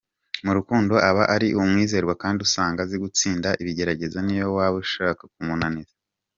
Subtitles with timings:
[0.45, 5.95] Mu rukundo aba ari umwizerwa kandi usanga azi gutsinda ibigeragezo niyo waba ushaka kumunaniza.